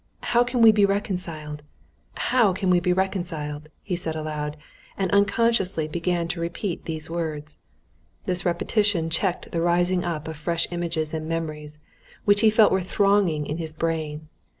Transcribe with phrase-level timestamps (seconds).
[0.33, 1.61] How can we be reconciled?
[2.15, 4.57] how can we be reconciled?" he said aloud,
[4.97, 7.59] and unconsciously began to repeat these words.
[8.25, 11.77] This repetition checked the rising up of fresh images and memories,
[12.25, 14.27] which he felt were thronging in his brain.